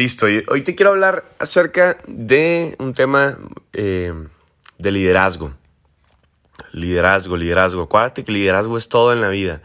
Listo, 0.00 0.24
hoy 0.24 0.62
te 0.62 0.74
quiero 0.74 0.92
hablar 0.92 1.26
acerca 1.38 1.98
de 2.06 2.74
un 2.78 2.94
tema 2.94 3.36
eh, 3.74 4.14
de 4.78 4.92
liderazgo. 4.92 5.52
Liderazgo, 6.72 7.36
liderazgo. 7.36 7.82
Acuérdate 7.82 8.24
que 8.24 8.32
liderazgo 8.32 8.78
es 8.78 8.88
todo 8.88 9.12
en 9.12 9.20
la 9.20 9.28
vida. 9.28 9.60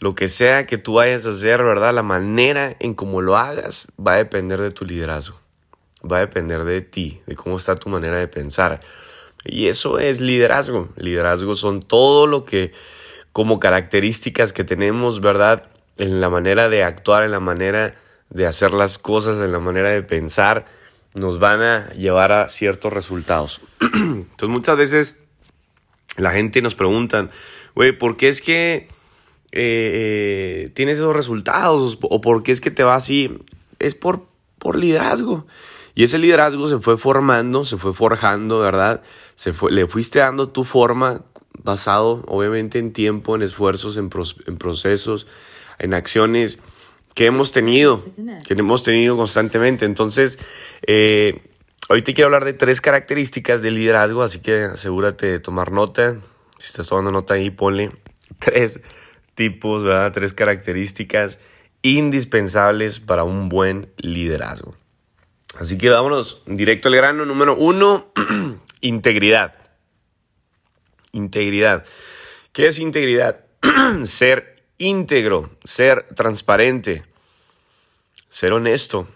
Lo 0.00 0.16
que 0.16 0.28
sea 0.28 0.66
que 0.66 0.76
tú 0.76 0.94
vayas 0.94 1.24
a 1.24 1.30
hacer, 1.30 1.62
¿verdad? 1.62 1.94
La 1.94 2.02
manera 2.02 2.74
en 2.80 2.94
cómo 2.94 3.22
lo 3.22 3.36
hagas 3.36 3.86
va 3.96 4.14
a 4.14 4.16
depender 4.16 4.60
de 4.60 4.72
tu 4.72 4.84
liderazgo. 4.84 5.38
Va 6.04 6.16
a 6.16 6.20
depender 6.22 6.64
de 6.64 6.80
ti, 6.80 7.20
de 7.26 7.36
cómo 7.36 7.56
está 7.56 7.76
tu 7.76 7.88
manera 7.90 8.16
de 8.16 8.26
pensar. 8.26 8.80
Y 9.44 9.68
eso 9.68 10.00
es 10.00 10.20
liderazgo. 10.20 10.88
Liderazgo 10.96 11.54
son 11.54 11.80
todo 11.80 12.26
lo 12.26 12.44
que, 12.44 12.72
como 13.32 13.60
características 13.60 14.52
que 14.52 14.64
tenemos, 14.64 15.20
¿verdad? 15.20 15.70
En 15.96 16.20
la 16.20 16.28
manera 16.28 16.68
de 16.68 16.82
actuar, 16.82 17.22
en 17.22 17.30
la 17.30 17.38
manera 17.38 17.94
de 18.30 18.46
hacer 18.46 18.70
las 18.70 18.98
cosas, 18.98 19.40
en 19.40 19.52
la 19.52 19.58
manera 19.58 19.90
de 19.90 20.02
pensar, 20.02 20.66
nos 21.14 21.38
van 21.38 21.60
a 21.62 21.90
llevar 21.90 22.32
a 22.32 22.48
ciertos 22.48 22.92
resultados. 22.92 23.60
Entonces 23.80 24.48
muchas 24.48 24.76
veces 24.76 25.20
la 26.16 26.30
gente 26.30 26.62
nos 26.62 26.74
preguntan, 26.74 27.30
güey, 27.74 27.96
¿por 27.96 28.16
qué 28.16 28.28
es 28.28 28.40
que 28.40 28.74
eh, 28.76 28.88
eh, 29.52 30.70
tienes 30.74 30.98
esos 30.98 31.14
resultados? 31.14 31.98
¿O 32.02 32.20
por 32.20 32.42
qué 32.42 32.52
es 32.52 32.60
que 32.60 32.70
te 32.70 32.84
va 32.84 32.94
así? 32.94 33.38
Es 33.78 33.94
por, 33.94 34.26
por 34.58 34.76
liderazgo. 34.76 35.46
Y 35.94 36.04
ese 36.04 36.18
liderazgo 36.18 36.68
se 36.68 36.78
fue 36.78 36.98
formando, 36.98 37.64
se 37.64 37.76
fue 37.76 37.92
forjando, 37.92 38.60
¿verdad? 38.60 39.02
Se 39.34 39.52
fue, 39.52 39.72
le 39.72 39.86
fuiste 39.88 40.20
dando 40.20 40.48
tu 40.48 40.64
forma 40.64 41.24
basado 41.62 42.24
obviamente 42.28 42.78
en 42.78 42.92
tiempo, 42.92 43.34
en 43.34 43.42
esfuerzos, 43.42 43.96
en, 43.96 44.08
en 44.46 44.56
procesos, 44.56 45.26
en 45.78 45.94
acciones 45.94 46.60
que 47.14 47.26
hemos 47.26 47.52
tenido, 47.52 48.04
que 48.46 48.54
hemos 48.54 48.82
tenido 48.82 49.16
constantemente. 49.16 49.84
Entonces, 49.84 50.38
eh, 50.86 51.42
hoy 51.88 52.02
te 52.02 52.14
quiero 52.14 52.26
hablar 52.26 52.44
de 52.44 52.52
tres 52.52 52.80
características 52.80 53.62
del 53.62 53.74
liderazgo, 53.74 54.22
así 54.22 54.40
que 54.40 54.64
asegúrate 54.64 55.26
de 55.26 55.40
tomar 55.40 55.72
nota. 55.72 56.16
Si 56.58 56.66
estás 56.66 56.86
tomando 56.86 57.10
nota 57.10 57.34
ahí, 57.34 57.50
ponle 57.50 57.90
tres 58.38 58.80
tipos, 59.34 59.84
¿verdad? 59.84 60.12
Tres 60.12 60.34
características 60.34 61.38
indispensables 61.82 63.00
para 63.00 63.24
un 63.24 63.48
buen 63.48 63.90
liderazgo. 63.96 64.74
Así 65.58 65.78
que 65.78 65.88
vámonos 65.90 66.42
directo 66.46 66.88
al 66.88 66.96
grano. 66.96 67.24
Número 67.24 67.56
uno, 67.56 68.12
integridad. 68.80 69.54
Integridad. 71.12 71.84
¿Qué 72.52 72.66
es 72.66 72.78
integridad? 72.78 73.44
Ser 74.04 74.54
íntegro, 74.80 75.50
ser 75.62 76.06
transparente, 76.16 77.04
ser 78.28 78.52
honesto 78.54 79.06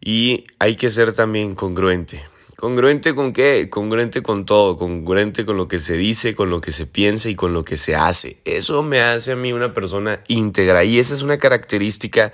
y 0.00 0.46
hay 0.58 0.76
que 0.76 0.90
ser 0.90 1.12
también 1.12 1.54
congruente. 1.54 2.24
¿Congruente 2.56 3.14
con 3.14 3.32
qué? 3.32 3.68
Congruente 3.70 4.22
con 4.22 4.44
todo, 4.44 4.78
congruente 4.78 5.44
con 5.44 5.56
lo 5.56 5.68
que 5.68 5.78
se 5.78 5.96
dice, 5.96 6.34
con 6.34 6.50
lo 6.50 6.60
que 6.60 6.72
se 6.72 6.86
piensa 6.86 7.28
y 7.28 7.36
con 7.36 7.52
lo 7.52 7.64
que 7.64 7.76
se 7.76 7.94
hace. 7.94 8.38
Eso 8.44 8.82
me 8.82 9.00
hace 9.00 9.32
a 9.32 9.36
mí 9.36 9.52
una 9.52 9.74
persona 9.74 10.24
íntegra 10.26 10.82
y 10.82 10.98
esa 10.98 11.14
es 11.14 11.22
una 11.22 11.38
característica 11.38 12.32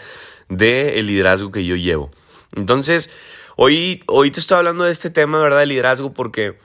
del 0.49 1.07
liderazgo 1.07 1.51
que 1.51 1.65
yo 1.65 1.77
llevo. 1.77 2.11
Entonces, 2.55 3.11
hoy, 3.57 4.03
hoy 4.07 4.31
te 4.31 4.41
estoy 4.41 4.59
hablando 4.59 4.85
de 4.85 4.93
este 4.93 5.11
tema, 5.11 5.43
¿verdad? 5.43 5.59
De 5.59 5.67
liderazgo 5.67 6.15
porque 6.15 6.57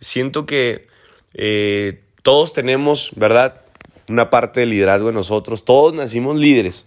siento 0.00 0.46
que 0.46 0.88
eh, 1.34 2.00
todos 2.22 2.52
tenemos, 2.54 3.10
¿verdad? 3.14 3.63
Una 4.08 4.30
parte 4.30 4.60
de 4.60 4.66
liderazgo 4.66 5.08
en 5.08 5.14
nosotros. 5.14 5.64
Todos 5.64 5.94
nacimos 5.94 6.36
líderes, 6.36 6.86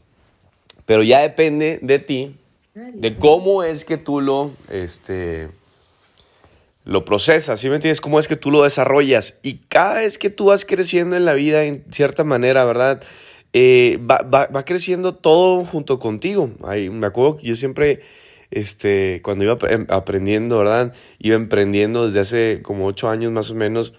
pero 0.86 1.04
ya 1.04 1.22
depende 1.22 1.80
de 1.82 2.00
ti, 2.00 2.36
de 2.74 3.16
cómo 3.16 3.64
es 3.64 3.86
que 3.86 3.98
tú 3.98 4.22
lo, 4.22 4.52
este, 4.70 5.50
lo 6.86 7.04
procesas, 7.06 7.60
¿sí 7.60 7.70
me 7.70 7.76
entiendes? 7.76 8.02
Cómo 8.02 8.20
es 8.20 8.28
que 8.28 8.36
tú 8.36 8.52
lo 8.52 8.64
desarrollas. 8.64 9.40
Y 9.44 9.56
cada 9.68 9.96
vez 9.96 10.18
que 10.18 10.30
tú 10.30 10.46
vas 10.46 10.64
creciendo 10.64 11.16
en 11.18 11.26
la 11.26 11.34
vida, 11.34 11.64
en 11.64 11.84
cierta 11.92 12.24
manera, 12.24 12.64
¿verdad? 12.66 13.04
Eh, 13.54 14.00
va, 14.00 14.20
va, 14.24 14.64
creciendo 14.64 15.16
todo 15.16 15.66
junto 15.66 16.00
contigo. 16.00 16.52
Ahí, 16.64 16.90
me 16.90 17.08
acuerdo 17.08 17.38
que 17.38 17.48
yo 17.48 17.56
siempre, 17.56 18.02
este, 18.52 19.22
cuando 19.24 19.44
iba 19.44 19.58
aprendiendo, 19.90 20.60
¿verdad? 20.60 20.94
Iba 21.20 21.36
emprendiendo 21.36 22.06
desde 22.06 22.20
hace 22.20 22.62
como 22.62 22.86
ocho 22.86 23.10
años 23.10 23.32
más 23.32 23.50
o 23.50 23.56
menos 23.56 23.94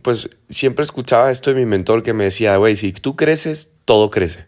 pues 0.00 0.30
siempre 0.48 0.84
escuchaba 0.84 1.30
esto 1.30 1.50
de 1.52 1.60
mi 1.60 1.66
mentor 1.66 2.02
que 2.02 2.14
me 2.14 2.24
decía, 2.24 2.56
güey, 2.56 2.76
si 2.76 2.92
tú 2.92 3.16
creces, 3.16 3.70
todo 3.84 4.10
crece. 4.10 4.46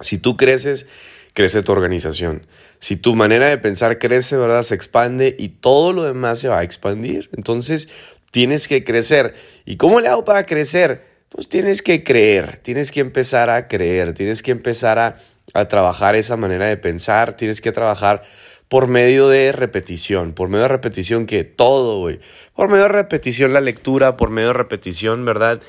Si 0.00 0.18
tú 0.18 0.36
creces, 0.36 0.86
crece 1.34 1.62
tu 1.62 1.72
organización. 1.72 2.46
Si 2.80 2.96
tu 2.96 3.14
manera 3.14 3.46
de 3.46 3.58
pensar 3.58 3.98
crece, 3.98 4.36
¿verdad? 4.36 4.62
Se 4.62 4.74
expande 4.74 5.36
y 5.38 5.48
todo 5.48 5.92
lo 5.92 6.04
demás 6.04 6.38
se 6.38 6.48
va 6.48 6.60
a 6.60 6.62
expandir. 6.62 7.30
Entonces, 7.36 7.88
tienes 8.30 8.68
que 8.68 8.84
crecer. 8.84 9.34
¿Y 9.64 9.76
cómo 9.76 10.00
le 10.00 10.08
hago 10.08 10.24
para 10.24 10.46
crecer? 10.46 11.04
Pues 11.28 11.48
tienes 11.48 11.82
que 11.82 12.02
creer, 12.02 12.58
tienes 12.58 12.90
que 12.90 13.00
empezar 13.00 13.50
a 13.50 13.68
creer, 13.68 14.14
tienes 14.14 14.42
que 14.42 14.50
empezar 14.50 14.98
a, 14.98 15.16
a 15.54 15.68
trabajar 15.68 16.16
esa 16.16 16.36
manera 16.36 16.66
de 16.66 16.76
pensar, 16.76 17.36
tienes 17.36 17.60
que 17.60 17.70
trabajar 17.70 18.22
por 18.70 18.86
medio 18.86 19.28
de 19.28 19.50
repetición, 19.50 20.32
por 20.32 20.48
medio 20.48 20.62
de 20.62 20.68
repetición 20.68 21.26
que 21.26 21.42
todo, 21.42 21.98
güey. 21.98 22.20
Por 22.54 22.68
medio 22.68 22.84
de 22.84 22.90
repetición 22.90 23.52
la 23.52 23.60
lectura, 23.60 24.16
por 24.16 24.30
medio 24.30 24.48
de 24.48 24.54
repetición, 24.54 25.24
¿verdad? 25.24 25.60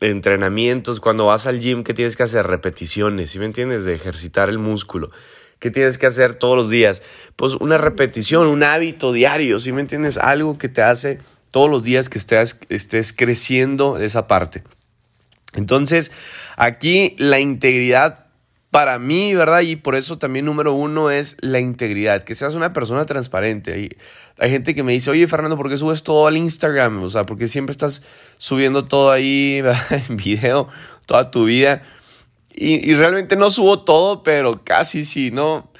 Entrenamientos, 0.00 0.98
cuando 0.98 1.26
vas 1.26 1.46
al 1.46 1.60
gym, 1.60 1.84
¿qué 1.84 1.94
tienes 1.94 2.16
que 2.16 2.24
hacer? 2.24 2.44
Repeticiones, 2.48 3.30
¿sí 3.30 3.38
me 3.38 3.44
entiendes? 3.44 3.84
De 3.84 3.94
ejercitar 3.94 4.48
el 4.48 4.58
músculo. 4.58 5.12
¿Qué 5.60 5.70
tienes 5.70 5.96
que 5.96 6.06
hacer 6.06 6.34
todos 6.34 6.56
los 6.56 6.70
días? 6.70 7.02
Pues 7.36 7.54
una 7.54 7.78
repetición, 7.78 8.48
un 8.48 8.64
hábito 8.64 9.12
diario, 9.12 9.60
¿sí 9.60 9.70
me 9.70 9.82
entiendes? 9.82 10.16
Algo 10.16 10.58
que 10.58 10.68
te 10.68 10.82
hace 10.82 11.20
todos 11.52 11.70
los 11.70 11.84
días 11.84 12.08
que 12.08 12.18
estés, 12.18 12.58
estés 12.68 13.12
creciendo 13.12 13.96
esa 13.96 14.26
parte. 14.26 14.64
Entonces, 15.54 16.10
aquí 16.56 17.14
la 17.16 17.38
integridad 17.38 18.29
para 18.70 18.98
mí, 18.98 19.34
¿verdad? 19.34 19.60
Y 19.60 19.76
por 19.76 19.96
eso 19.96 20.18
también 20.18 20.44
número 20.44 20.72
uno 20.74 21.10
es 21.10 21.36
la 21.40 21.58
integridad, 21.58 22.22
que 22.22 22.34
seas 22.34 22.54
una 22.54 22.72
persona 22.72 23.04
transparente. 23.04 23.72
Hay, 24.38 24.50
gente 24.50 24.74
que 24.74 24.82
me 24.82 24.92
dice, 24.92 25.10
oye 25.10 25.26
Fernando, 25.26 25.56
¿por 25.56 25.68
qué 25.68 25.76
subes 25.76 26.02
todo 26.02 26.26
al 26.26 26.36
Instagram? 26.36 27.02
O 27.02 27.08
sea, 27.08 27.24
porque 27.24 27.48
siempre 27.48 27.72
estás 27.72 28.04
subiendo 28.38 28.84
todo 28.84 29.10
ahí 29.10 29.62
en 30.08 30.16
video, 30.16 30.68
toda 31.06 31.30
tu 31.30 31.44
vida. 31.44 31.82
Y, 32.54 32.88
y 32.88 32.94
realmente 32.94 33.36
no 33.36 33.50
subo 33.50 33.82
todo, 33.82 34.22
pero 34.22 34.62
casi 34.64 35.04
sí, 35.04 35.30
¿no? 35.30 35.70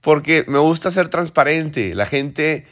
Porque 0.00 0.44
me 0.48 0.58
gusta 0.58 0.90
ser 0.90 1.08
transparente. 1.08 1.94
La 1.94 2.06
gente 2.06 2.66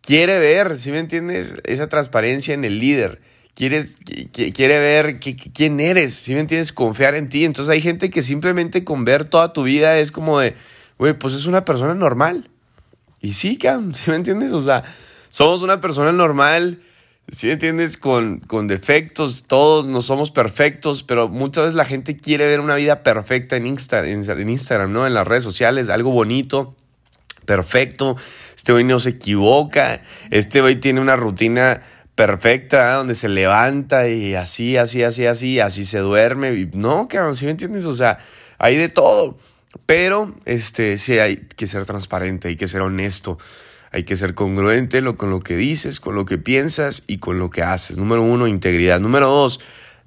quiere 0.00 0.38
ver, 0.38 0.78
¿sí 0.78 0.90
me 0.90 1.00
entiendes? 1.00 1.56
Esa 1.64 1.88
transparencia 1.88 2.54
en 2.54 2.64
el 2.64 2.78
líder 2.78 3.20
quiere 3.58 4.78
ver 4.78 5.18
quién 5.18 5.80
eres, 5.80 6.14
si 6.14 6.32
me 6.32 6.40
entiendes, 6.40 6.72
confiar 6.72 7.16
en 7.16 7.28
ti. 7.28 7.44
Entonces 7.44 7.72
hay 7.72 7.80
gente 7.80 8.08
que 8.08 8.22
simplemente 8.22 8.84
con 8.84 9.04
ver 9.04 9.24
toda 9.24 9.52
tu 9.52 9.64
vida 9.64 9.98
es 9.98 10.12
como 10.12 10.38
de, 10.38 10.54
güey, 10.96 11.14
pues 11.14 11.34
es 11.34 11.46
una 11.46 11.64
persona 11.64 11.94
normal. 11.94 12.50
Y 13.20 13.34
sí, 13.34 13.56
Cam, 13.56 13.94
¿sí 13.94 14.10
me 14.10 14.16
entiendes? 14.16 14.52
O 14.52 14.62
sea, 14.62 14.84
somos 15.28 15.62
una 15.62 15.80
persona 15.80 16.12
normal, 16.12 16.80
¿sí 17.32 17.48
me 17.48 17.54
entiendes? 17.54 17.96
Con, 17.96 18.38
con 18.38 18.68
defectos, 18.68 19.44
todos 19.48 19.86
no 19.86 20.02
somos 20.02 20.30
perfectos, 20.30 21.02
pero 21.02 21.28
muchas 21.28 21.64
veces 21.64 21.74
la 21.74 21.84
gente 21.84 22.16
quiere 22.16 22.46
ver 22.46 22.60
una 22.60 22.76
vida 22.76 23.02
perfecta 23.02 23.56
en, 23.56 23.66
Insta, 23.66 24.06
en 24.06 24.48
Instagram, 24.48 24.92
¿no? 24.92 25.04
En 25.04 25.14
las 25.14 25.26
redes 25.26 25.42
sociales, 25.42 25.88
algo 25.88 26.12
bonito, 26.12 26.76
perfecto. 27.44 28.16
Este 28.54 28.72
güey 28.72 28.84
no 28.84 29.00
se 29.00 29.10
equivoca, 29.10 30.00
este 30.30 30.60
güey 30.60 30.76
tiene 30.76 31.00
una 31.00 31.16
rutina 31.16 31.82
perfecta, 32.18 32.94
donde 32.94 33.14
se 33.14 33.28
levanta 33.28 34.08
y 34.08 34.34
así, 34.34 34.76
así, 34.76 35.04
así, 35.04 35.24
así, 35.26 35.60
así 35.60 35.84
se 35.84 35.98
duerme. 36.00 36.52
Y 36.52 36.66
no, 36.74 37.06
cabrón, 37.06 37.36
¿sí 37.36 37.44
me 37.44 37.52
entiendes? 37.52 37.84
O 37.84 37.94
sea, 37.94 38.18
hay 38.58 38.76
de 38.76 38.88
todo. 38.88 39.38
Pero 39.86 40.34
este, 40.44 40.98
sí 40.98 41.20
hay 41.20 41.36
que 41.36 41.68
ser 41.68 41.86
transparente, 41.86 42.48
hay 42.48 42.56
que 42.56 42.66
ser 42.66 42.80
honesto, 42.80 43.38
hay 43.92 44.02
que 44.02 44.16
ser 44.16 44.34
congruente 44.34 45.00
con 45.14 45.30
lo 45.30 45.38
que 45.38 45.54
dices, 45.54 46.00
con 46.00 46.16
lo 46.16 46.24
que 46.24 46.38
piensas 46.38 47.04
y 47.06 47.18
con 47.18 47.38
lo 47.38 47.50
que 47.50 47.62
haces. 47.62 47.98
Número 47.98 48.22
uno, 48.22 48.48
integridad. 48.48 48.98
Número 48.98 49.28
dos, 49.28 49.60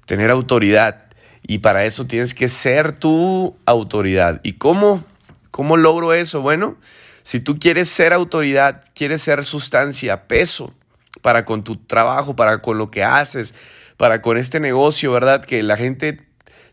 tener 0.04 0.30
autoridad. 0.30 1.04
Y 1.40 1.60
para 1.60 1.86
eso 1.86 2.06
tienes 2.06 2.34
que 2.34 2.50
ser 2.50 2.92
tu 2.92 3.56
autoridad. 3.64 4.42
¿Y 4.42 4.54
cómo? 4.58 5.02
¿Cómo 5.50 5.78
logro 5.78 6.12
eso? 6.12 6.42
Bueno, 6.42 6.76
si 7.22 7.40
tú 7.40 7.58
quieres 7.58 7.88
ser 7.88 8.12
autoridad, 8.12 8.84
quieres 8.94 9.22
ser 9.22 9.46
sustancia, 9.46 10.28
peso, 10.28 10.74
para 11.22 11.44
con 11.44 11.64
tu 11.64 11.76
trabajo, 11.76 12.36
para 12.36 12.60
con 12.60 12.76
lo 12.76 12.90
que 12.90 13.02
haces, 13.02 13.54
para 13.96 14.20
con 14.20 14.36
este 14.36 14.60
negocio, 14.60 15.12
¿verdad? 15.12 15.44
Que 15.44 15.62
la 15.62 15.76
gente 15.76 16.18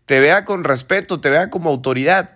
te 0.05 0.19
vea 0.19 0.43
con 0.43 0.63
respeto, 0.63 1.21
te 1.21 1.29
vea 1.29 1.49
como 1.49 1.69
autoridad. 1.69 2.31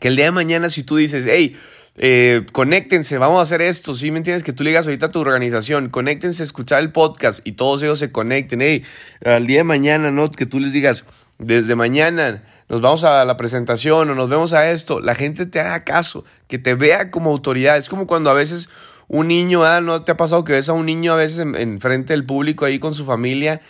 Que 0.00 0.08
el 0.08 0.16
día 0.16 0.26
de 0.26 0.32
mañana 0.32 0.68
si 0.68 0.82
tú 0.82 0.96
dices, 0.96 1.24
hey, 1.28 1.56
eh, 1.96 2.44
conéctense, 2.52 3.18
vamos 3.18 3.38
a 3.38 3.42
hacer 3.42 3.60
esto, 3.62 3.94
¿sí 3.94 4.10
me 4.10 4.18
entiendes? 4.18 4.42
Que 4.42 4.52
tú 4.52 4.64
le 4.64 4.70
digas 4.70 4.86
ahorita 4.86 5.06
a 5.06 5.10
tu 5.10 5.20
organización, 5.20 5.90
conéctense 5.90 6.42
a 6.42 6.44
escuchar 6.44 6.80
el 6.80 6.90
podcast 6.90 7.46
y 7.46 7.52
todos 7.52 7.82
ellos 7.82 7.98
se 7.98 8.10
conecten, 8.10 8.62
hey, 8.62 8.82
al 9.24 9.46
día 9.46 9.58
de 9.58 9.64
mañana, 9.64 10.10
¿no? 10.10 10.30
Que 10.30 10.46
tú 10.46 10.58
les 10.58 10.72
digas, 10.72 11.04
desde 11.38 11.74
mañana 11.74 12.42
nos 12.68 12.80
vamos 12.80 13.04
a 13.04 13.24
la 13.26 13.36
presentación 13.36 14.08
o 14.08 14.14
nos 14.14 14.30
vemos 14.30 14.54
a 14.54 14.70
esto, 14.70 15.00
la 15.00 15.14
gente 15.14 15.44
te 15.44 15.60
haga 15.60 15.84
caso, 15.84 16.24
que 16.48 16.58
te 16.58 16.74
vea 16.74 17.10
como 17.10 17.30
autoridad. 17.30 17.76
Es 17.76 17.90
como 17.90 18.06
cuando 18.06 18.30
a 18.30 18.34
veces 18.34 18.70
un 19.08 19.28
niño, 19.28 19.64
ah, 19.64 19.80
¿no 19.80 20.02
te 20.02 20.12
ha 20.12 20.16
pasado 20.16 20.44
que 20.44 20.52
ves 20.52 20.68
a 20.68 20.72
un 20.72 20.86
niño 20.86 21.12
a 21.12 21.16
veces 21.16 21.38
en, 21.38 21.80
frente 21.80 22.12
del 22.12 22.24
público 22.24 22.64
ahí 22.64 22.78
con 22.78 22.94
su 22.94 23.04
familia 23.04 23.60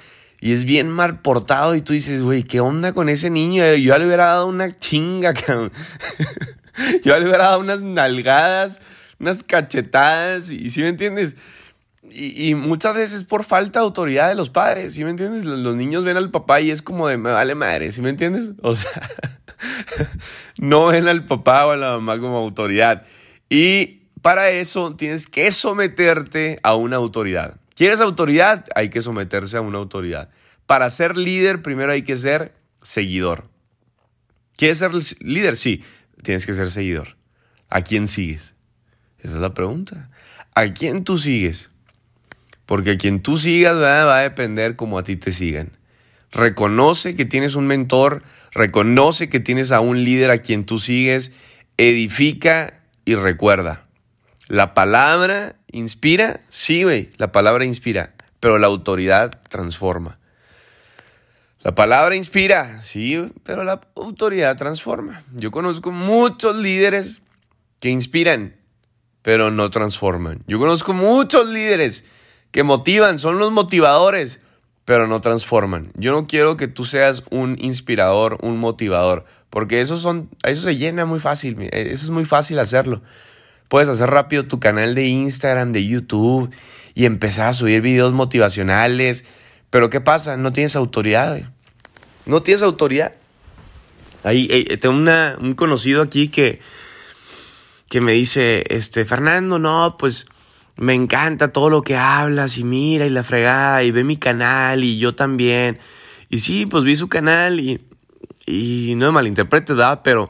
y 0.40 0.52
es 0.52 0.64
bien 0.64 0.88
mal 0.88 1.20
portado 1.20 1.76
y 1.76 1.82
tú 1.82 1.92
dices, 1.92 2.22
güey, 2.22 2.42
¿qué 2.42 2.60
onda 2.60 2.92
con 2.92 3.08
ese 3.08 3.30
niño? 3.30 3.64
Yo 3.64 3.76
ya 3.76 3.98
le 3.98 4.06
hubiera 4.06 4.26
dado 4.26 4.48
una 4.48 4.76
chinga, 4.76 5.34
cabrón. 5.34 5.72
Yo 7.04 7.16
le 7.18 7.26
hubiera 7.26 7.44
dado 7.44 7.60
unas 7.60 7.82
nalgadas, 7.82 8.80
unas 9.20 9.44
cachetadas, 9.44 10.50
y 10.50 10.70
si 10.70 10.80
me 10.80 10.88
entiendes? 10.88 11.36
Y, 12.10 12.56
muchas 12.56 12.94
veces 12.94 13.22
por 13.22 13.44
falta 13.44 13.78
de 13.78 13.84
autoridad 13.84 14.28
de 14.28 14.34
los 14.34 14.50
padres, 14.50 14.94
¿sí 14.94 15.04
me 15.04 15.10
entiendes? 15.10 15.44
Los, 15.44 15.76
niños 15.76 16.04
ven 16.04 16.16
al 16.16 16.30
papá 16.32 16.60
y 16.60 16.72
es 16.72 16.82
como 16.82 17.06
de, 17.06 17.16
me 17.16 17.30
vale 17.30 17.54
madre, 17.54 17.92
¿sí 17.92 18.02
me 18.02 18.10
entiendes? 18.10 18.50
O 18.62 18.74
sea, 18.74 19.08
no 20.58 20.86
ven 20.86 21.06
al 21.06 21.24
papá 21.24 21.66
o 21.66 21.70
a 21.70 21.76
la 21.76 21.92
mamá 21.92 22.18
como 22.18 22.38
autoridad. 22.38 23.04
Y 23.48 24.01
para 24.22 24.50
eso 24.50 24.94
tienes 24.94 25.26
que 25.26 25.50
someterte 25.52 26.60
a 26.62 26.76
una 26.76 26.96
autoridad. 26.96 27.56
¿Quieres 27.74 28.00
autoridad? 28.00 28.64
Hay 28.74 28.88
que 28.88 29.02
someterse 29.02 29.56
a 29.56 29.60
una 29.60 29.78
autoridad. 29.78 30.30
Para 30.66 30.88
ser 30.90 31.16
líder, 31.16 31.62
primero 31.62 31.92
hay 31.92 32.02
que 32.02 32.16
ser 32.16 32.54
seguidor. 32.82 33.48
¿Quieres 34.56 34.78
ser 34.78 34.92
líder? 35.20 35.56
Sí, 35.56 35.82
tienes 36.22 36.46
que 36.46 36.54
ser 36.54 36.70
seguidor. 36.70 37.16
¿A 37.68 37.82
quién 37.82 38.06
sigues? 38.06 38.54
Esa 39.18 39.34
es 39.34 39.40
la 39.40 39.54
pregunta. 39.54 40.10
¿A 40.54 40.72
quién 40.72 41.02
tú 41.04 41.18
sigues? 41.18 41.70
Porque 42.66 42.92
a 42.92 42.98
quien 42.98 43.22
tú 43.22 43.38
sigas 43.38 43.76
va 43.76 44.18
a 44.18 44.22
depender 44.22 44.76
como 44.76 44.98
a 44.98 45.04
ti 45.04 45.16
te 45.16 45.32
sigan. 45.32 45.72
Reconoce 46.30 47.16
que 47.16 47.24
tienes 47.24 47.54
un 47.54 47.66
mentor, 47.66 48.22
reconoce 48.52 49.28
que 49.28 49.40
tienes 49.40 49.72
a 49.72 49.80
un 49.80 50.04
líder 50.04 50.30
a 50.30 50.38
quien 50.38 50.64
tú 50.64 50.78
sigues, 50.78 51.32
edifica 51.76 52.80
y 53.04 53.16
recuerda. 53.16 53.86
La 54.48 54.74
palabra 54.74 55.56
inspira, 55.70 56.40
sí, 56.48 56.82
güey, 56.82 57.10
la 57.16 57.32
palabra 57.32 57.64
inspira, 57.64 58.14
pero 58.40 58.58
la 58.58 58.66
autoridad 58.66 59.40
transforma. 59.48 60.18
La 61.62 61.74
palabra 61.76 62.16
inspira, 62.16 62.82
sí, 62.82 63.24
pero 63.44 63.62
la 63.62 63.80
autoridad 63.94 64.56
transforma. 64.56 65.22
Yo 65.32 65.52
conozco 65.52 65.92
muchos 65.92 66.56
líderes 66.56 67.22
que 67.78 67.88
inspiran, 67.88 68.56
pero 69.22 69.52
no 69.52 69.70
transforman. 69.70 70.42
Yo 70.48 70.58
conozco 70.58 70.92
muchos 70.92 71.48
líderes 71.48 72.04
que 72.50 72.64
motivan, 72.64 73.20
son 73.20 73.38
los 73.38 73.52
motivadores, 73.52 74.40
pero 74.84 75.06
no 75.06 75.20
transforman. 75.20 75.92
Yo 75.94 76.10
no 76.10 76.26
quiero 76.26 76.56
que 76.56 76.66
tú 76.66 76.84
seas 76.84 77.22
un 77.30 77.56
inspirador, 77.60 78.38
un 78.42 78.58
motivador, 78.58 79.24
porque 79.48 79.80
eso, 79.80 79.96
son, 79.96 80.28
eso 80.42 80.62
se 80.62 80.76
llena 80.76 81.04
muy 81.04 81.20
fácil, 81.20 81.56
eso 81.72 82.04
es 82.04 82.10
muy 82.10 82.24
fácil 82.24 82.58
hacerlo. 82.58 83.02
Puedes 83.72 83.88
hacer 83.88 84.10
rápido 84.10 84.44
tu 84.44 84.60
canal 84.60 84.94
de 84.94 85.06
Instagram, 85.06 85.72
de 85.72 85.86
YouTube 85.86 86.54
y 86.92 87.06
empezar 87.06 87.48
a 87.48 87.52
subir 87.54 87.80
videos 87.80 88.12
motivacionales, 88.12 89.24
pero 89.70 89.88
¿qué 89.88 90.02
pasa? 90.02 90.36
No 90.36 90.52
tienes 90.52 90.76
autoridad, 90.76 91.40
No 92.26 92.42
tienes 92.42 92.60
autoridad. 92.60 93.14
Ahí, 94.24 94.46
tengo 94.78 95.10
un 95.40 95.54
conocido 95.54 96.02
aquí 96.02 96.28
que, 96.28 96.60
que 97.88 98.02
me 98.02 98.12
dice, 98.12 98.62
este, 98.68 99.06
Fernando, 99.06 99.58
no, 99.58 99.96
pues 99.98 100.26
me 100.76 100.92
encanta 100.92 101.50
todo 101.50 101.70
lo 101.70 101.80
que 101.80 101.96
hablas 101.96 102.58
y 102.58 102.64
mira 102.64 103.06
y 103.06 103.08
la 103.08 103.24
fregada 103.24 103.82
y 103.84 103.90
ve 103.90 104.04
mi 104.04 104.18
canal 104.18 104.84
y 104.84 104.98
yo 104.98 105.14
también. 105.14 105.78
Y 106.28 106.40
sí, 106.40 106.66
pues 106.66 106.84
vi 106.84 106.94
su 106.94 107.08
canal 107.08 107.58
y, 107.58 107.80
y 108.44 108.92
no 108.98 109.06
me 109.06 109.12
malinterpretes, 109.12 109.74
¿verdad? 109.74 110.02
Pero 110.04 110.28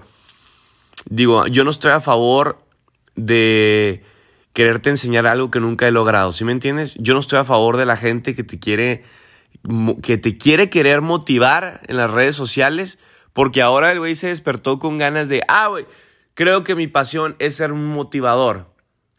digo, 1.06 1.48
yo 1.48 1.64
no 1.64 1.72
estoy 1.72 1.90
a 1.90 2.00
favor 2.00 2.61
de 3.16 4.02
quererte 4.52 4.90
enseñar 4.90 5.26
algo 5.26 5.50
que 5.50 5.60
nunca 5.60 5.88
he 5.88 5.90
logrado, 5.90 6.32
¿sí 6.32 6.44
me 6.44 6.52
entiendes? 6.52 6.94
Yo 6.98 7.14
no 7.14 7.20
estoy 7.20 7.38
a 7.38 7.44
favor 7.44 7.76
de 7.76 7.86
la 7.86 7.96
gente 7.96 8.34
que 8.34 8.44
te 8.44 8.58
quiere 8.58 9.04
que 10.02 10.18
te 10.18 10.36
quiere 10.38 10.70
querer 10.70 11.02
motivar 11.02 11.82
en 11.86 11.96
las 11.96 12.10
redes 12.10 12.34
sociales, 12.34 12.98
porque 13.32 13.62
ahora 13.62 13.92
el 13.92 13.98
güey 13.98 14.14
se 14.14 14.28
despertó 14.28 14.78
con 14.78 14.98
ganas 14.98 15.28
de, 15.28 15.42
ah, 15.46 15.68
güey, 15.68 15.86
creo 16.34 16.64
que 16.64 16.74
mi 16.74 16.88
pasión 16.88 17.36
es 17.38 17.56
ser 17.56 17.72
un 17.72 17.86
motivador 17.86 18.72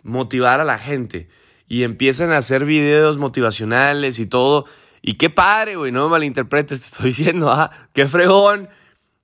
motivar 0.04 0.60
a 0.60 0.66
la 0.66 0.78
gente. 0.78 1.30
Y 1.68 1.84
empiezan 1.84 2.32
a 2.32 2.38
hacer 2.38 2.66
videos 2.66 3.18
motivacionales 3.18 4.20
y 4.20 4.26
todo. 4.26 4.66
Y 5.02 5.16
qué 5.16 5.30
padre, 5.30 5.76
güey, 5.76 5.92
no 5.92 6.06
me 6.06 6.12
malinterpretes, 6.12 6.80
te 6.82 6.86
estoy 6.86 7.06
diciendo, 7.08 7.52
ah, 7.52 7.72
qué 7.94 8.08
fregón. 8.08 8.70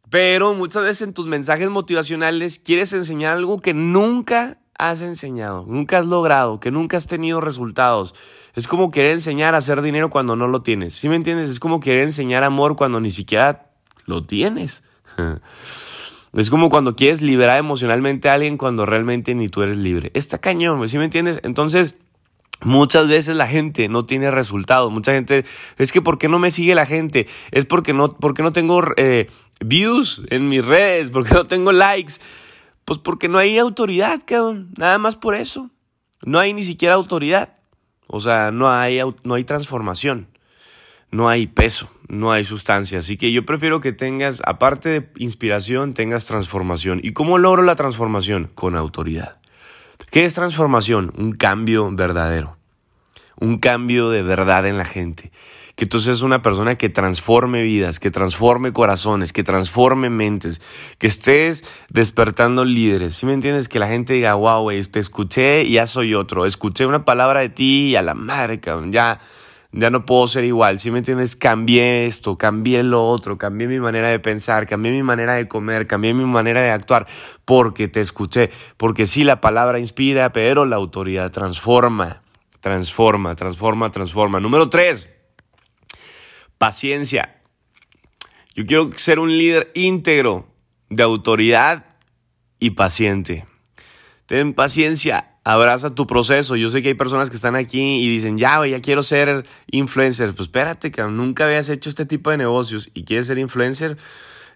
Pero 0.09 0.53
muchas 0.53 0.83
veces 0.83 1.01
en 1.03 1.13
tus 1.13 1.27
mensajes 1.27 1.69
motivacionales 1.69 2.59
quieres 2.59 2.93
enseñar 2.93 3.35
algo 3.35 3.59
que 3.59 3.73
nunca 3.73 4.57
has 4.77 5.01
enseñado, 5.01 5.65
nunca 5.67 5.99
has 5.99 6.05
logrado, 6.05 6.59
que 6.59 6.71
nunca 6.71 6.97
has 6.97 7.05
tenido 7.05 7.41
resultados. 7.41 8.15
Es 8.55 8.67
como 8.67 8.91
querer 8.91 9.11
enseñar 9.11 9.53
a 9.53 9.59
hacer 9.59 9.81
dinero 9.81 10.09
cuando 10.09 10.35
no 10.35 10.47
lo 10.47 10.61
tienes. 10.63 10.93
¿Sí 10.93 11.09
me 11.09 11.15
entiendes? 11.15 11.49
Es 11.49 11.59
como 11.59 11.79
querer 11.79 12.01
enseñar 12.01 12.43
amor 12.43 12.75
cuando 12.75 12.99
ni 12.99 13.11
siquiera 13.11 13.71
lo 14.05 14.23
tienes. 14.23 14.83
Es 16.31 16.51
como 16.51 16.69
cuando 16.69 16.95
quieres 16.95 17.23
liberar 17.23 17.57
emocionalmente 17.57 18.29
a 18.29 18.35
alguien 18.35 18.57
cuando 18.57 18.85
realmente 18.85 19.33
ni 19.33 19.49
tú 19.49 19.63
eres 19.63 19.77
libre. 19.77 20.11
Está 20.13 20.37
cañón, 20.37 20.87
¿sí 20.87 20.99
me 20.99 21.05
entiendes? 21.05 21.39
Entonces, 21.41 21.95
muchas 22.61 23.07
veces 23.07 23.35
la 23.35 23.47
gente 23.47 23.87
no 23.87 24.05
tiene 24.05 24.31
resultados. 24.31 24.91
Mucha 24.91 25.13
gente, 25.13 25.45
es 25.77 25.91
que 25.91 26.01
¿por 26.01 26.17
qué 26.17 26.27
no 26.27 26.39
me 26.39 26.51
sigue 26.51 26.75
la 26.75 26.85
gente? 26.85 27.27
Es 27.51 27.65
porque 27.65 27.93
no, 27.93 28.13
porque 28.15 28.43
no 28.43 28.51
tengo 28.51 28.83
eh, 28.97 29.29
views 29.59 30.23
en 30.29 30.49
mis 30.49 30.65
redes, 30.65 31.11
porque 31.11 31.33
no 31.33 31.45
tengo 31.47 31.71
likes. 31.71 32.15
Pues 32.85 32.99
porque 32.99 33.27
no 33.27 33.37
hay 33.37 33.57
autoridad, 33.57 34.21
cabrón. 34.25 34.71
Nada 34.77 34.97
más 34.97 35.15
por 35.15 35.35
eso. 35.35 35.69
No 36.25 36.39
hay 36.39 36.53
ni 36.53 36.63
siquiera 36.63 36.95
autoridad. 36.95 37.57
O 38.07 38.19
sea, 38.19 38.51
no 38.51 38.69
hay, 38.69 38.99
no 39.23 39.35
hay 39.35 39.43
transformación 39.43 40.27
no 41.11 41.27
hay 41.29 41.47
peso, 41.47 41.89
no 42.07 42.31
hay 42.31 42.45
sustancia. 42.45 42.99
Así 42.99 43.17
que 43.17 43.31
yo 43.31 43.45
prefiero 43.45 43.81
que 43.81 43.91
tengas, 43.91 44.41
aparte 44.45 44.89
de 44.89 45.09
inspiración, 45.17 45.93
tengas 45.93 46.25
transformación. 46.25 46.99
¿Y 47.03 47.13
cómo 47.13 47.37
logro 47.37 47.63
la 47.63 47.75
transformación? 47.75 48.51
Con 48.53 48.75
autoridad. 48.75 49.38
¿Qué 50.11 50.25
es 50.25 50.33
transformación? 50.33 51.13
Un 51.17 51.33
cambio 51.33 51.89
verdadero. 51.91 52.57
Un 53.39 53.59
cambio 53.59 54.09
de 54.09 54.23
verdad 54.23 54.65
en 54.65 54.77
la 54.77 54.85
gente. 54.85 55.31
Que 55.75 55.85
tú 55.85 55.99
seas 55.99 56.23
una 56.23 56.41
persona 56.41 56.75
que 56.75 56.89
transforme 56.89 57.61
vidas, 57.61 57.99
que 57.99 58.11
transforme 58.11 58.73
corazones, 58.73 59.31
que 59.31 59.43
transforme 59.43 60.09
mentes, 60.09 60.61
que 60.97 61.07
estés 61.07 61.63
despertando 61.89 62.65
líderes. 62.65 63.15
¿Sí 63.15 63.25
me 63.25 63.33
entiendes? 63.33 63.69
Que 63.69 63.79
la 63.79 63.87
gente 63.87 64.13
diga, 64.13 64.33
wow, 64.33 64.69
te 64.69 64.79
este, 64.79 64.99
escuché 64.99 65.63
y 65.63 65.73
ya 65.73 65.87
soy 65.87 66.15
otro. 66.15 66.45
Escuché 66.45 66.85
una 66.85 67.05
palabra 67.05 67.41
de 67.41 67.49
ti 67.49 67.89
y 67.89 67.95
a 67.95 68.01
la 68.01 68.15
cabrón, 68.59 68.91
ya 68.91 69.21
ya 69.71 69.89
no 69.89 70.05
puedo 70.05 70.27
ser 70.27 70.45
igual, 70.45 70.79
si 70.79 70.89
me 70.89 70.99
entiendes? 70.99 71.35
Cambié 71.35 72.07
esto, 72.07 72.37
cambié 72.37 72.81
lo 72.83 73.07
otro, 73.07 73.37
cambié 73.37 73.67
mi 73.67 73.79
manera 73.79 74.09
de 74.09 74.19
pensar, 74.19 74.65
cambié 74.65 74.91
mi 74.91 75.03
manera 75.03 75.35
de 75.35 75.47
comer, 75.47 75.85
cambié 75.85 76.13
mi 76.13 76.25
manera 76.25 76.61
de 76.61 76.71
actuar, 76.71 77.07
porque 77.45 77.87
te 77.87 78.01
escuché, 78.01 78.49
porque 78.77 79.05
sí, 79.05 79.23
la 79.23 79.41
palabra 79.41 79.79
inspira, 79.79 80.31
pero 80.31 80.65
la 80.65 80.75
autoridad 80.75 81.31
transforma, 81.31 82.23
transforma, 82.61 83.35
transforma, 83.35 83.91
transforma. 83.91 84.39
Número 84.39 84.69
tres, 84.69 85.09
paciencia. 86.57 87.41
Yo 88.55 88.65
quiero 88.65 88.89
ser 88.97 89.19
un 89.19 89.37
líder 89.37 89.71
íntegro 89.75 90.47
de 90.89 91.03
autoridad 91.03 91.85
y 92.59 92.71
paciente. 92.71 93.45
Ten 94.25 94.53
paciencia, 94.53 95.38
abraza 95.53 95.95
tu 95.95 96.05
proceso. 96.07 96.55
Yo 96.55 96.69
sé 96.69 96.81
que 96.81 96.89
hay 96.89 96.93
personas 96.93 97.29
que 97.29 97.35
están 97.35 97.55
aquí 97.55 98.03
y 98.03 98.09
dicen, 98.09 98.37
ya, 98.37 98.65
ya 98.67 98.81
quiero 98.81 99.03
ser 99.03 99.45
influencer. 99.71 100.33
Pues 100.33 100.47
espérate, 100.47 100.91
que 100.91 101.01
nunca 101.03 101.45
habías 101.45 101.69
hecho 101.69 101.89
este 101.89 102.05
tipo 102.05 102.29
de 102.31 102.37
negocios 102.37 102.89
y 102.93 103.03
quieres 103.03 103.27
ser 103.27 103.37
influencer 103.37 103.97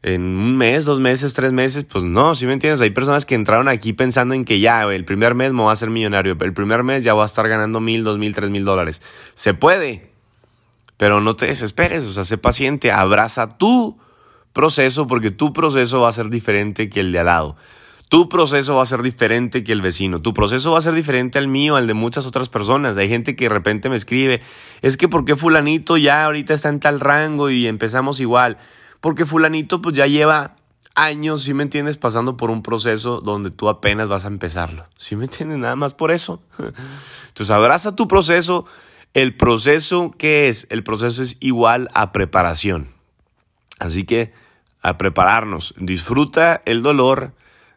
en 0.03 0.21
un 0.21 0.57
mes, 0.57 0.85
dos 0.85 0.99
meses, 0.99 1.33
tres 1.33 1.51
meses. 1.51 1.85
Pues 1.85 2.03
no, 2.03 2.35
¿sí 2.35 2.45
me 2.45 2.53
entiendes? 2.53 2.81
Hay 2.81 2.91
personas 2.91 3.25
que 3.25 3.35
entraron 3.35 3.67
aquí 3.67 3.93
pensando 3.93 4.35
en 4.35 4.45
que 4.45 4.59
ya, 4.59 4.83
el 4.83 5.05
primer 5.05 5.33
mes 5.33 5.53
me 5.53 5.61
voy 5.61 5.71
a 5.71 5.75
ser 5.75 5.89
millonario. 5.89 6.37
El 6.39 6.53
primer 6.53 6.83
mes 6.83 7.03
ya 7.03 7.13
voy 7.13 7.23
a 7.23 7.25
estar 7.25 7.47
ganando 7.47 7.79
mil, 7.79 8.03
dos 8.03 8.17
mil, 8.17 8.35
tres 8.35 8.49
mil 8.49 8.65
dólares. 8.65 9.01
Se 9.33 9.53
puede, 9.53 10.11
pero 10.97 11.21
no 11.21 11.35
te 11.35 11.47
desesperes. 11.47 12.05
O 12.05 12.13
sea, 12.13 12.23
sé 12.23 12.37
paciente, 12.37 12.91
abraza 12.91 13.57
tu 13.57 13.97
proceso 14.51 15.07
porque 15.07 15.31
tu 15.31 15.53
proceso 15.53 16.01
va 16.01 16.09
a 16.09 16.13
ser 16.13 16.29
diferente 16.29 16.89
que 16.89 16.99
el 16.99 17.11
de 17.11 17.19
al 17.19 17.25
lado. 17.25 17.55
Tu 18.13 18.29
proceso 18.29 18.75
va 18.75 18.83
a 18.83 18.85
ser 18.85 19.01
diferente 19.01 19.63
que 19.63 19.71
el 19.71 19.81
vecino. 19.81 20.21
Tu 20.21 20.35
proceso 20.35 20.73
va 20.73 20.77
a 20.77 20.81
ser 20.81 20.93
diferente 20.93 21.39
al 21.39 21.47
mío, 21.47 21.77
al 21.77 21.87
de 21.87 21.95
muchas 21.95 22.27
otras 22.27 22.47
personas. 22.47 22.95
Hay 22.95 23.09
gente 23.09 23.35
que 23.35 23.45
de 23.45 23.49
repente 23.49 23.89
me 23.89 23.95
escribe, 23.95 24.39
es 24.83 24.97
que 24.97 25.07
¿por 25.07 25.25
qué 25.25 25.35
fulanito 25.35 25.97
ya 25.97 26.25
ahorita 26.25 26.53
está 26.53 26.69
en 26.69 26.79
tal 26.79 26.99
rango 26.99 27.49
y 27.49 27.65
empezamos 27.65 28.19
igual? 28.19 28.59
Porque 29.01 29.25
fulanito 29.25 29.81
pues 29.81 29.95
ya 29.95 30.05
lleva 30.05 30.57
años, 30.93 31.41
si 31.41 31.55
me 31.55 31.63
entiendes, 31.63 31.97
pasando 31.97 32.37
por 32.37 32.51
un 32.51 32.61
proceso 32.61 33.19
donde 33.19 33.49
tú 33.49 33.67
apenas 33.67 34.09
vas 34.09 34.25
a 34.25 34.27
empezarlo. 34.27 34.85
¿Sí 34.95 35.15
me 35.15 35.23
entiendes? 35.23 35.57
Nada 35.57 35.75
más 35.75 35.95
por 35.95 36.11
eso. 36.11 36.39
Entonces 37.29 37.49
abraza 37.49 37.95
tu 37.95 38.07
proceso. 38.07 38.67
El 39.15 39.35
proceso, 39.35 40.13
¿qué 40.19 40.49
es? 40.49 40.67
El 40.69 40.83
proceso 40.83 41.23
es 41.23 41.37
igual 41.39 41.89
a 41.95 42.11
preparación. 42.11 42.89
Así 43.79 44.03
que 44.03 44.33
a 44.83 44.99
prepararnos. 44.99 45.73
Disfruta 45.79 46.61
el 46.65 46.83
dolor, 46.83 47.33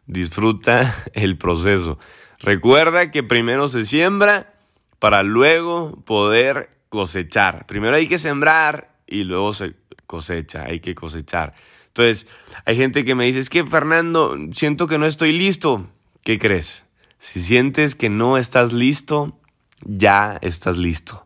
disfruta 0.07 0.95
el 1.13 1.37
proceso. 1.37 1.99
Recuerda 2.39 3.11
que 3.11 3.23
primero 3.23 3.67
se 3.67 3.85
siembra 3.85 4.53
para 4.99 5.23
luego 5.23 6.03
poder 6.05 6.69
cosechar. 6.89 7.65
Primero 7.67 7.95
hay 7.95 8.07
que 8.07 8.17
sembrar 8.17 8.95
y 9.05 9.23
luego 9.23 9.53
se 9.53 9.75
cosecha, 10.05 10.63
hay 10.63 10.79
que 10.79 10.95
cosechar. 10.95 11.53
Entonces, 11.87 12.27
hay 12.65 12.77
gente 12.77 13.05
que 13.05 13.15
me 13.15 13.25
dice, 13.25 13.39
es 13.39 13.49
que 13.49 13.65
Fernando, 13.65 14.37
siento 14.51 14.87
que 14.87 14.97
no 14.97 15.05
estoy 15.05 15.33
listo. 15.33 15.87
¿Qué 16.23 16.37
crees? 16.39 16.85
Si 17.19 17.41
sientes 17.41 17.95
que 17.95 18.09
no 18.09 18.37
estás 18.37 18.71
listo, 18.71 19.39
ya 19.81 20.37
estás 20.41 20.77
listo. 20.77 21.25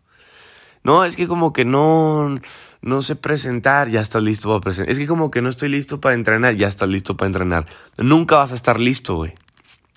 No, 0.84 1.04
es 1.06 1.16
que 1.16 1.28
como 1.28 1.54
que 1.54 1.66
no, 1.66 2.36
no 2.82 3.04
sé 3.04 3.16
presentar, 3.16 3.90
ya 3.90 4.02
estás 4.02 4.24
listo 4.24 4.50
para 4.50 4.62
presentar. 4.62 4.92
Es 4.92 4.98
que 4.98 5.08
como 5.08 5.30
que 5.30 5.42
no 5.42 5.50
estoy 5.50 5.70
listo 5.70 6.02
para 6.02 6.16
entrenar, 6.16 6.56
ya 6.56 6.68
estás 6.68 6.90
listo 6.90 7.16
para 7.16 7.28
entrenar. 7.28 7.66
Nunca 7.98 8.38
vas 8.38 8.52
a 8.52 8.56
estar 8.56 8.80
listo, 8.80 9.16
güey. 9.16 9.34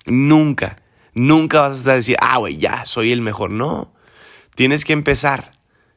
Nunca. 0.05 0.75
Nunca 1.15 1.61
vas 1.61 1.71
a 1.71 1.75
estar 1.75 1.95
decir, 1.95 2.17
ah, 2.21 2.37
güey, 2.37 2.57
ya, 2.57 2.85
soy 2.85 3.11
el 3.11 3.21
mejor. 3.21 3.51
No. 3.51 3.91
Tienes 4.53 4.85
que 4.85 4.93
empezar. 4.93 5.51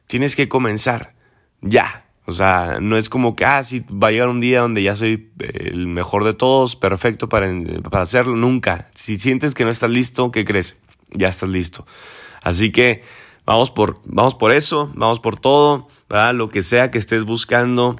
Tienes 0.07 0.35
que 0.35 0.49
comenzar. 0.49 1.13
Ya. 1.61 2.05
O 2.25 2.31
sea, 2.31 2.79
no 2.81 2.97
es 2.97 3.09
como 3.09 3.35
que, 3.35 3.45
ah, 3.45 3.63
sí, 3.63 3.85
va 3.91 4.07
a 4.07 4.11
llegar 4.11 4.29
un 4.29 4.39
día 4.39 4.61
donde 4.61 4.81
ya 4.81 4.95
soy 4.95 5.31
el 5.39 5.87
mejor 5.87 6.23
de 6.23 6.33
todos, 6.33 6.75
perfecto 6.75 7.29
para, 7.29 7.51
para 7.89 8.01
hacerlo. 8.01 8.35
Nunca. 8.35 8.89
Si 8.95 9.19
sientes 9.19 9.53
que 9.53 9.63
no 9.63 9.69
estás 9.69 9.91
listo, 9.91 10.31
¿qué 10.31 10.43
crees? 10.43 10.77
Ya 11.11 11.27
estás 11.27 11.49
listo. 11.49 11.85
Así 12.41 12.71
que 12.71 13.03
vamos 13.49 13.71
por, 13.71 13.99
vamos 14.05 14.35
por 14.35 14.51
eso, 14.51 14.91
vamos 14.93 15.19
por 15.19 15.39
todo, 15.39 15.87
¿verdad? 16.07 16.35
Lo 16.35 16.49
que 16.49 16.61
sea 16.61 16.91
que 16.91 16.99
estés 16.99 17.23
buscando. 17.23 17.95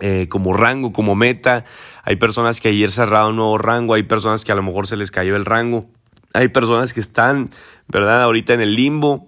Eh, 0.00 0.26
como 0.30 0.54
rango, 0.54 0.94
como 0.94 1.14
meta. 1.14 1.66
Hay 2.02 2.16
personas 2.16 2.62
que 2.62 2.68
ayer 2.68 2.90
cerraron 2.90 3.32
un 3.32 3.36
nuevo 3.36 3.58
rango, 3.58 3.92
hay 3.92 4.04
personas 4.04 4.42
que 4.42 4.50
a 4.50 4.54
lo 4.54 4.62
mejor 4.62 4.86
se 4.86 4.96
les 4.96 5.10
cayó 5.10 5.36
el 5.36 5.44
rango, 5.44 5.86
hay 6.32 6.48
personas 6.48 6.94
que 6.94 7.00
están, 7.00 7.50
¿verdad? 7.88 8.22
Ahorita 8.22 8.54
en 8.54 8.62
el 8.62 8.74
limbo, 8.74 9.26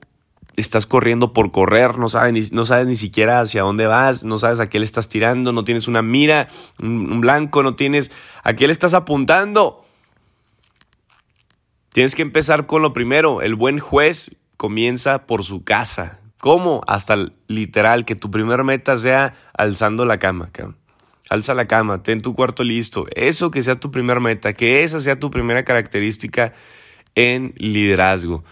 estás 0.57 0.87
corriendo 0.87 1.35
por 1.35 1.51
correr, 1.51 1.99
no 1.99 2.09
sabes, 2.09 2.33
ni, 2.33 2.41
no 2.57 2.65
sabes 2.65 2.87
ni 2.87 2.97
siquiera 2.97 3.41
hacia 3.41 3.61
dónde 3.61 3.87
vas, 3.87 4.25
no 4.25 4.39
sabes 4.39 4.59
a 4.59 4.71
qué 4.71 4.79
le 4.79 4.87
estás 4.87 5.11
tirando, 5.11 5.53
no 5.53 5.65
tienes 5.65 5.87
una 5.87 6.01
mira, 6.01 6.49
un, 6.81 7.21
blanco, 7.21 7.63
no 7.63 7.75
tienes 7.75 8.11
a 8.43 8.55
qué 8.55 8.67
le 8.67 8.73
estás 8.73 8.95
apuntando. 8.95 9.85
Tienes 11.93 12.15
que 12.15 12.23
empezar 12.23 12.65
con 12.65 12.81
lo 12.81 12.95
primero. 12.95 13.43
El 13.43 13.55
buen 13.55 13.81
juez 13.81 14.35
comienza 14.57 15.27
por 15.27 15.45
su 15.45 15.65
casa. 15.65 16.21
¿Cómo? 16.39 16.83
Hasta 16.87 17.17
literal, 17.49 18.05
que 18.05 18.17
tu 18.17 18.31
primer 18.31 18.65
meta 18.65 18.97
sea 18.99 19.35
alzando 19.57 20.05
la 20.05 20.19
cama. 20.19 20.51
Alza 21.31 21.55
la 21.55 21.65
cama, 21.65 22.03
ten 22.03 22.21
tu 22.21 22.35
cuarto 22.35 22.65
listo. 22.65 23.07
Eso 23.15 23.51
que 23.51 23.63
sea 23.63 23.81
tu 23.81 23.91
primer 23.91 24.21
meta, 24.21 24.53
que 24.53 24.83
esa 24.83 25.01
sea 25.01 25.19
tu 25.19 25.31
primera 25.31 25.65
característica 25.65 26.53
en 27.15 27.55
liderazgo. 27.57 28.45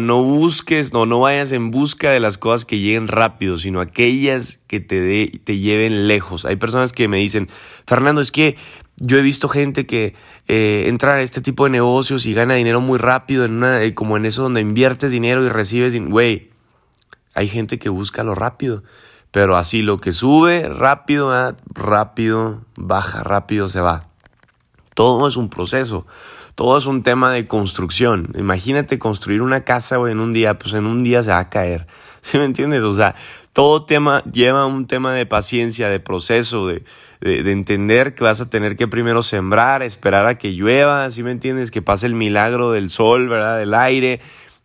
No 0.00 0.24
busques, 0.24 0.92
no, 0.92 1.06
no 1.06 1.20
vayas 1.20 1.52
en 1.52 1.70
busca 1.70 2.10
de 2.10 2.18
las 2.18 2.38
cosas 2.38 2.64
que 2.64 2.78
lleguen 2.80 3.06
rápido, 3.06 3.56
sino 3.56 3.80
aquellas 3.80 4.58
que 4.66 4.80
te, 4.80 5.28
te 5.44 5.58
lleven 5.58 6.08
lejos. 6.08 6.44
Hay 6.44 6.56
personas 6.56 6.92
que 6.92 7.06
me 7.06 7.18
dicen, 7.18 7.48
Fernando, 7.86 8.20
es 8.20 8.32
que 8.32 8.56
yo 8.96 9.18
he 9.18 9.22
visto 9.22 9.48
gente 9.48 9.86
que 9.86 10.14
eh, 10.48 10.84
entra 10.88 11.14
a 11.14 11.20
este 11.20 11.40
tipo 11.40 11.64
de 11.64 11.70
negocios 11.70 12.26
y 12.26 12.34
gana 12.34 12.54
dinero 12.54 12.80
muy 12.80 12.98
rápido, 12.98 13.44
en 13.44 13.54
una, 13.54 13.82
eh, 13.82 13.94
como 13.94 14.16
en 14.16 14.26
eso 14.26 14.42
donde 14.42 14.60
inviertes 14.60 15.10
dinero 15.10 15.44
y 15.44 15.48
recibes, 15.48 15.94
güey, 16.08 16.50
hay 17.34 17.48
gente 17.48 17.78
que 17.78 17.90
busca 17.90 18.24
lo 18.24 18.34
rápido, 18.34 18.82
pero 19.30 19.56
así 19.56 19.82
lo 19.82 20.00
que 20.00 20.12
sube 20.12 20.68
rápido, 20.68 21.32
ah, 21.32 21.56
rápido, 21.66 22.62
baja, 22.76 23.22
rápido 23.22 23.68
se 23.68 23.80
va. 23.80 24.08
Todo 24.94 25.28
es 25.28 25.36
un 25.36 25.50
proceso. 25.50 26.06
Todo 26.54 26.78
es 26.78 26.86
un 26.86 27.02
tema 27.02 27.30
de 27.32 27.46
construcción. 27.46 28.32
Imagínate 28.34 28.98
construir 28.98 29.42
una 29.42 29.64
casa, 29.64 29.96
en 30.08 30.20
un 30.20 30.32
día, 30.32 30.58
pues 30.58 30.72
en 30.72 30.86
un 30.86 31.04
día 31.04 31.22
se 31.22 31.30
va 31.30 31.38
a 31.38 31.50
caer. 31.50 31.86
¿Sí 32.22 32.38
me 32.38 32.46
entiendes? 32.46 32.82
O 32.82 32.94
sea, 32.94 33.14
todo 33.52 33.84
tema 33.84 34.24
lleva 34.24 34.64
un 34.64 34.86
tema 34.86 35.12
de 35.12 35.26
paciencia, 35.26 35.90
de 35.90 36.00
proceso, 36.00 36.66
de, 36.66 36.82
de, 37.20 37.50
entender 37.50 38.14
que 38.14 38.24
vas 38.24 38.40
a 38.40 38.50
tener 38.50 38.76
que 38.76 38.88
primero 38.88 39.22
sembrar, 39.22 39.82
esperar 39.82 40.26
a 40.26 40.38
que 40.38 40.52
llueva, 40.52 41.10
¿sí 41.10 41.22
me 41.22 41.30
entiendes? 41.30 41.70
Que 41.70 41.82
pase 41.82 42.06
el 42.06 42.14
milagro 42.14 42.72
del 42.72 42.90
sol, 42.90 43.28
¿verdad? 43.28 43.58
Del 43.58 43.74
aire 43.74 44.20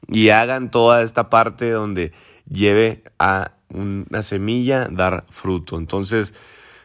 y 0.08 0.30
hagan 0.30 0.72
toda 0.72 1.02
esta 1.04 1.30
parte 1.30 1.70
donde 1.70 2.12
lleve 2.50 3.04
a 3.20 3.52
una 3.70 4.22
semilla 4.22 4.88
dar 4.92 5.26
fruto. 5.30 5.78
Entonces, 5.78 6.34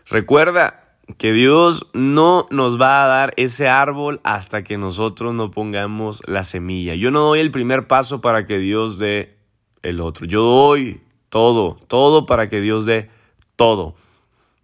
recuerda, 0.09 0.87
que 1.19 1.33
Dios 1.33 1.87
no 1.93 2.47
nos 2.51 2.81
va 2.81 3.05
a 3.05 3.07
dar 3.07 3.33
ese 3.37 3.69
árbol 3.69 4.21
hasta 4.25 4.65
que 4.65 4.77
nosotros 4.77 5.35
no 5.35 5.51
pongamos 5.51 6.21
la 6.27 6.45
semilla. 6.45 6.95
Yo 6.95 7.11
no 7.11 7.21
doy 7.21 7.41
el 7.41 7.51
primer 7.51 7.87
paso 7.87 8.21
para 8.21 8.45
que 8.45 8.59
Dios 8.59 8.99
dé 8.99 9.37
el 9.83 10.01
otro. 10.01 10.27
Yo 10.27 10.43
doy 10.43 11.01
todo, 11.29 11.79
todo 11.87 12.27
para 12.27 12.49
que 12.49 12.61
Dios 12.61 12.87
dé 12.87 13.09
todo. 13.55 13.95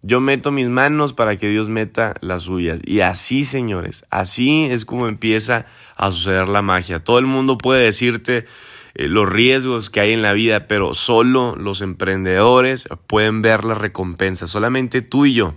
Yo 0.03 0.19
meto 0.19 0.51
mis 0.51 0.69
manos 0.69 1.13
para 1.13 1.37
que 1.37 1.49
Dios 1.49 1.69
meta 1.69 2.13
las 2.21 2.43
suyas. 2.43 2.81
Y 2.83 2.99
así, 2.99 3.43
señores, 3.43 4.05
así 4.11 4.65
es 4.65 4.85
como 4.85 5.07
empieza 5.07 5.65
a 5.95 6.11
suceder 6.11 6.47
la 6.47 6.61
magia. 6.61 7.03
Todo 7.03 7.17
el 7.17 7.25
mundo 7.25 7.57
puede 7.57 7.85
decirte 7.85 8.45
eh, 8.93 9.07
los 9.07 9.27
riesgos 9.27 9.89
que 9.89 10.01
hay 10.01 10.13
en 10.13 10.21
la 10.21 10.33
vida, 10.33 10.67
pero 10.67 10.93
solo 10.93 11.55
los 11.55 11.81
emprendedores 11.81 12.87
pueden 13.07 13.41
ver 13.41 13.63
la 13.63 13.73
recompensa. 13.73 14.45
Solamente 14.45 15.01
tú 15.01 15.25
y 15.25 15.33
yo 15.33 15.55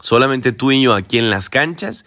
solamente 0.00 0.52
tú 0.52 0.72
y 0.72 0.82
yo 0.82 0.94
aquí 0.94 1.18
en 1.18 1.30
las 1.30 1.50
canchas, 1.50 2.04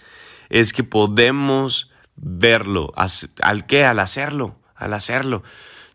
es 0.49 0.73
que 0.73 0.83
podemos 0.83 1.91
verlo. 2.15 2.93
¿Al 3.41 3.65
qué? 3.65 3.85
Al 3.85 3.99
hacerlo, 3.99 4.55
al 4.75 4.93
hacerlo. 4.93 5.43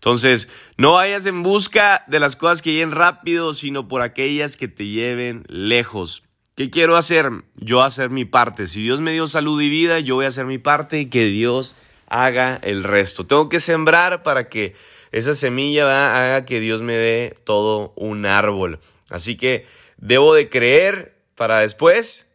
Entonces, 0.04 0.50
no 0.76 0.92
vayas 0.92 1.24
en 1.24 1.42
busca 1.42 2.04
de 2.08 2.20
las 2.20 2.36
cosas 2.36 2.60
que 2.60 2.72
lleguen 2.72 2.92
rápido, 2.92 3.54
sino 3.54 3.88
por 3.88 4.02
aquellas 4.02 4.58
que 4.58 4.68
te 4.68 4.84
lleven 4.84 5.44
lejos. 5.48 6.24
¿Qué 6.56 6.68
quiero 6.68 6.98
hacer? 6.98 7.30
Yo 7.56 7.82
hacer 7.82 8.10
mi 8.10 8.26
parte. 8.26 8.66
Si 8.66 8.82
Dios 8.82 9.00
me 9.00 9.12
dio 9.12 9.26
salud 9.28 9.58
y 9.62 9.70
vida, 9.70 10.00
yo 10.00 10.16
voy 10.16 10.26
a 10.26 10.28
hacer 10.28 10.44
mi 10.44 10.58
parte 10.58 11.00
y 11.00 11.06
que 11.06 11.24
Dios 11.24 11.74
haga 12.06 12.60
el 12.62 12.84
resto. 12.84 13.26
Tengo 13.26 13.48
que 13.48 13.60
sembrar 13.60 14.22
para 14.22 14.50
que 14.50 14.74
esa 15.10 15.34
semilla 15.34 15.86
haga 16.14 16.44
que 16.44 16.60
Dios 16.60 16.82
me 16.82 16.98
dé 16.98 17.34
todo 17.42 17.94
un 17.96 18.26
árbol. 18.26 18.80
Así 19.08 19.38
que 19.38 19.64
debo 19.96 20.34
de 20.34 20.50
creer 20.50 21.16
para 21.34 21.60
después 21.60 22.26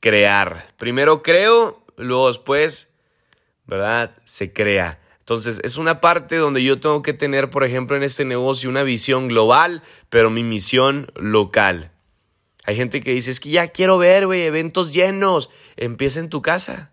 crear. 0.00 0.66
Primero 0.78 1.22
creo, 1.22 1.84
luego 1.98 2.28
después, 2.28 2.88
¿verdad? 3.66 4.16
Se 4.24 4.54
crea. 4.54 5.01
Entonces, 5.22 5.60
es 5.62 5.76
una 5.76 6.00
parte 6.00 6.36
donde 6.36 6.64
yo 6.64 6.80
tengo 6.80 7.00
que 7.00 7.12
tener, 7.12 7.48
por 7.48 7.62
ejemplo, 7.62 7.96
en 7.96 8.02
este 8.02 8.24
negocio 8.24 8.68
una 8.68 8.82
visión 8.82 9.28
global, 9.28 9.84
pero 10.08 10.30
mi 10.30 10.42
misión 10.42 11.12
local. 11.14 11.92
Hay 12.64 12.74
gente 12.74 13.00
que 13.00 13.12
dice, 13.12 13.30
es 13.30 13.38
que 13.38 13.50
ya 13.50 13.68
quiero 13.68 13.98
ver, 13.98 14.26
güey, 14.26 14.42
eventos 14.42 14.92
llenos. 14.92 15.48
Empieza 15.76 16.18
en 16.18 16.28
tu 16.28 16.42
casa. 16.42 16.90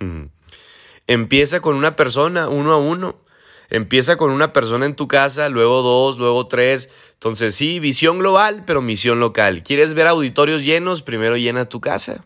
Empieza 1.06 1.60
con 1.60 1.76
una 1.76 1.94
persona, 1.94 2.48
uno 2.48 2.72
a 2.72 2.78
uno. 2.78 3.20
Empieza 3.68 4.16
con 4.16 4.30
una 4.30 4.52
persona 4.52 4.86
en 4.86 4.94
tu 4.94 5.08
casa, 5.08 5.48
luego 5.48 5.82
dos, 5.82 6.18
luego 6.18 6.46
tres. 6.46 6.88
Entonces 7.14 7.54
sí, 7.54 7.80
visión 7.80 8.18
global, 8.18 8.64
pero 8.66 8.82
misión 8.82 9.20
local. 9.20 9.62
¿Quieres 9.62 9.94
ver 9.94 10.06
auditorios 10.06 10.64
llenos? 10.64 11.02
Primero 11.02 11.36
llena 11.36 11.68
tu 11.68 11.80
casa. 11.80 12.24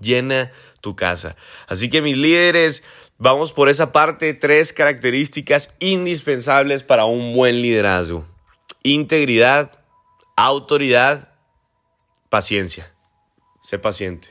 Llena 0.00 0.52
tu 0.80 0.96
casa. 0.96 1.36
Así 1.66 1.88
que 1.88 2.02
mis 2.02 2.16
líderes, 2.16 2.84
vamos 3.18 3.52
por 3.52 3.68
esa 3.68 3.92
parte. 3.92 4.34
Tres 4.34 4.72
características 4.72 5.74
indispensables 5.78 6.82
para 6.82 7.04
un 7.04 7.34
buen 7.34 7.60
liderazgo. 7.60 8.26
Integridad, 8.82 9.84
autoridad, 10.36 11.32
paciencia. 12.28 12.92
Sé 13.62 13.78
paciente. 13.78 14.28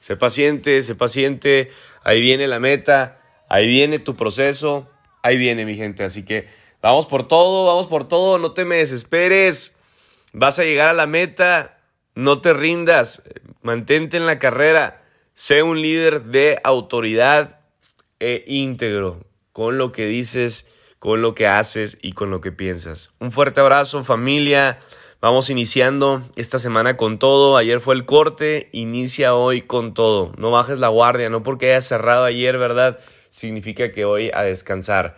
Sé 0.00 0.16
paciente, 0.16 0.82
sé 0.82 0.94
paciente. 0.94 1.70
Ahí 2.02 2.20
viene 2.20 2.48
la 2.48 2.58
meta, 2.58 3.20
ahí 3.48 3.66
viene 3.66 3.98
tu 3.98 4.16
proceso 4.16 4.90
ahí 5.24 5.38
viene 5.38 5.64
mi 5.64 5.74
gente. 5.74 6.04
Así 6.04 6.24
que 6.24 6.46
vamos 6.80 7.06
por 7.06 7.26
todo, 7.26 7.66
vamos 7.66 7.88
por 7.88 8.06
todo, 8.06 8.38
no 8.38 8.52
te 8.52 8.64
me 8.64 8.76
desesperes. 8.76 9.74
Vas 10.32 10.58
a 10.60 10.64
llegar 10.64 10.90
a 10.90 10.92
la 10.92 11.06
meta, 11.06 11.78
no 12.14 12.40
te 12.40 12.52
rindas, 12.52 13.24
mantente 13.62 14.16
en 14.16 14.26
la 14.26 14.38
carrera, 14.38 15.02
sé 15.32 15.62
un 15.62 15.80
líder 15.80 16.24
de 16.24 16.60
autoridad 16.62 17.60
e 18.24 18.44
íntegro 18.46 19.20
con 19.52 19.78
lo 19.78 19.92
que 19.92 20.06
dices, 20.06 20.66
con 20.98 21.22
lo 21.22 21.34
que 21.34 21.46
haces 21.46 21.98
y 22.00 22.12
con 22.12 22.30
lo 22.30 22.40
que 22.40 22.52
piensas. 22.52 23.10
Un 23.20 23.30
fuerte 23.30 23.60
abrazo 23.60 24.02
familia. 24.04 24.78
Vamos 25.20 25.48
iniciando 25.48 26.22
esta 26.36 26.58
semana 26.58 26.96
con 26.96 27.18
todo. 27.18 27.56
Ayer 27.56 27.80
fue 27.80 27.94
el 27.94 28.04
corte, 28.04 28.68
inicia 28.72 29.34
hoy 29.34 29.62
con 29.62 29.94
todo. 29.94 30.32
No 30.36 30.50
bajes 30.50 30.78
la 30.78 30.88
guardia, 30.88 31.30
no 31.30 31.42
porque 31.42 31.70
hayas 31.70 31.86
cerrado 31.86 32.24
ayer, 32.24 32.58
¿verdad? 32.58 32.98
significa 33.34 33.90
que 33.90 34.04
hoy 34.04 34.30
a 34.32 34.44
descansar. 34.44 35.16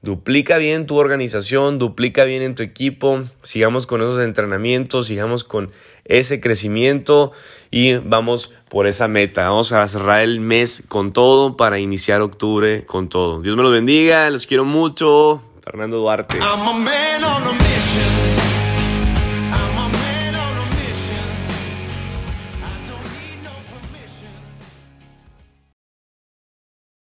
Duplica 0.00 0.58
bien 0.58 0.86
tu 0.86 0.96
organización, 0.96 1.78
duplica 1.78 2.22
bien 2.22 2.42
en 2.42 2.54
tu 2.54 2.62
equipo, 2.62 3.24
sigamos 3.42 3.88
con 3.88 4.00
esos 4.00 4.20
entrenamientos, 4.20 5.08
sigamos 5.08 5.42
con 5.42 5.72
ese 6.04 6.40
crecimiento 6.40 7.32
y 7.72 7.94
vamos 7.94 8.52
por 8.68 8.86
esa 8.86 9.08
meta. 9.08 9.50
Vamos 9.50 9.72
a 9.72 9.86
cerrar 9.88 10.22
el 10.22 10.38
mes 10.38 10.84
con 10.86 11.12
todo 11.12 11.56
para 11.56 11.80
iniciar 11.80 12.20
octubre 12.20 12.86
con 12.86 13.08
todo. 13.08 13.42
Dios 13.42 13.56
me 13.56 13.62
los 13.64 13.72
bendiga, 13.72 14.30
los 14.30 14.46
quiero 14.46 14.64
mucho. 14.64 15.42
Fernando 15.64 15.98
Duarte. 15.98 16.38